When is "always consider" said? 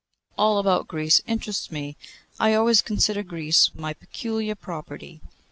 2.55-3.21